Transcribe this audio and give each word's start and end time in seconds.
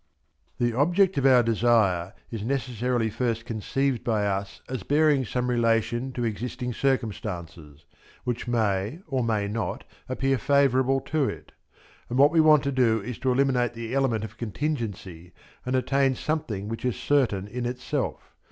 The 0.57 0.73
object 0.73 1.19
of 1.19 1.27
our 1.27 1.43
desire 1.43 2.13
is 2.31 2.41
necessarily 2.43 3.11
first 3.11 3.45
conceived 3.45 4.03
by 4.03 4.25
us 4.25 4.63
as 4.67 4.81
bearing 4.81 5.25
some 5.25 5.47
relation 5.47 6.11
to 6.13 6.23
existing 6.23 6.73
circumstances, 6.73 7.85
which 8.23 8.47
may, 8.47 9.01
or 9.05 9.23
may 9.23 9.47
not, 9.47 9.83
appear 10.09 10.39
favourable 10.39 11.01
to 11.01 11.29
it; 11.29 11.51
and 12.09 12.17
what 12.17 12.31
we 12.31 12.41
want 12.41 12.63
to 12.63 12.71
do 12.71 12.99
is 13.01 13.19
to 13.19 13.31
eliminate 13.31 13.75
the 13.75 13.93
element 13.93 14.23
of 14.23 14.37
contingency 14.37 15.33
and 15.67 15.75
attain 15.75 16.15
something 16.15 16.67
which 16.67 16.83
is 16.83 16.95
certain 16.95 17.47
in 17.47 17.67
itself. 17.67 18.33